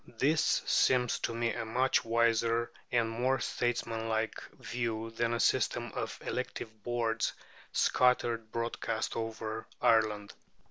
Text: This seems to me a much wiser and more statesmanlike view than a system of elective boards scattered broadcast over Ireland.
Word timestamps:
This 0.17 0.63
seems 0.65 1.19
to 1.19 1.33
me 1.35 1.53
a 1.53 1.63
much 1.63 2.03
wiser 2.03 2.71
and 2.91 3.07
more 3.07 3.37
statesmanlike 3.39 4.33
view 4.57 5.11
than 5.11 5.31
a 5.31 5.39
system 5.39 5.91
of 5.93 6.17
elective 6.25 6.81
boards 6.81 7.33
scattered 7.71 8.51
broadcast 8.51 9.15
over 9.15 9.67
Ireland. 9.79 10.33